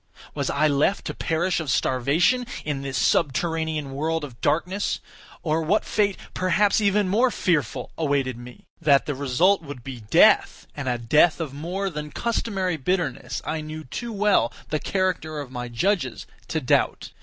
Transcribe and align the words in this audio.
Was 0.33 0.49
I 0.49 0.67
left 0.67 1.05
to 1.05 1.13
perish 1.13 1.59
of 1.59 1.69
starvation 1.69 2.47
in 2.65 2.81
this 2.81 2.97
subterranean 2.97 3.91
world 3.93 4.23
of 4.23 4.41
darkness; 4.41 4.99
or 5.43 5.61
what 5.61 5.85
fate, 5.85 6.17
perhaps 6.33 6.81
even 6.81 7.07
more 7.07 7.29
fearful, 7.29 7.91
awaited 7.99 8.35
me? 8.35 8.65
That 8.81 9.05
the 9.05 9.13
result 9.13 9.61
would 9.61 9.83
be 9.83 9.99
death, 9.99 10.65
and 10.75 10.89
a 10.89 10.97
death 10.97 11.39
of 11.39 11.53
more 11.53 11.87
than 11.91 12.09
customary 12.09 12.77
bitterness, 12.77 13.43
I 13.45 13.61
knew 13.61 13.83
too 13.83 14.11
well 14.11 14.51
the 14.69 14.79
character 14.79 15.39
of 15.39 15.51
my 15.51 15.67
judges 15.67 16.25
to 16.47 16.59
doubt. 16.59 17.11